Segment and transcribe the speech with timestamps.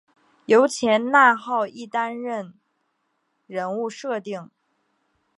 [0.47, 2.55] 由前纳浩一担任
[3.45, 4.49] 人物设定。